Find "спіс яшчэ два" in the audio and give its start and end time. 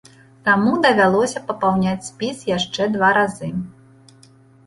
2.07-3.09